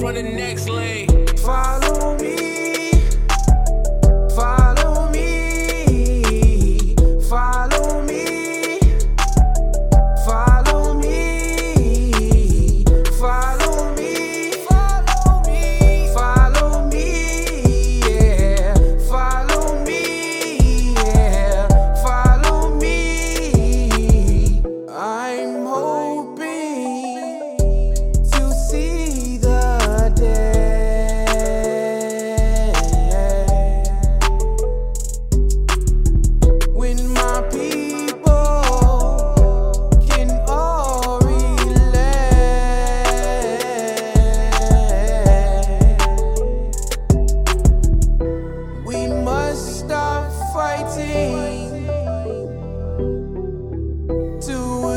[0.00, 1.08] from the next lane.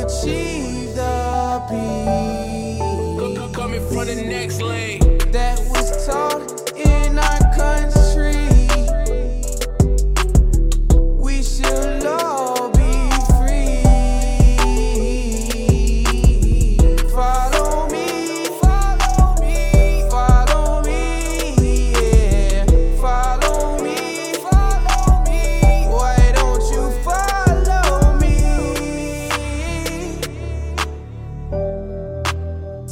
[0.04, 0.73] achieve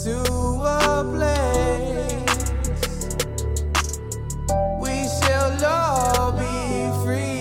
[0.03, 2.38] to a place
[4.81, 7.39] we shall all be free.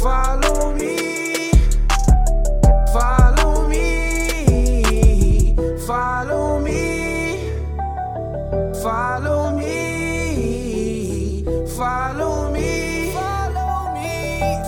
[0.00, 1.50] Follow me,
[2.92, 3.86] follow me,
[5.88, 6.80] follow me,
[8.80, 9.37] follow.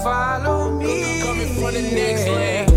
[0.02, 1.20] Follow me.
[1.22, 2.69] Coming for the next leg.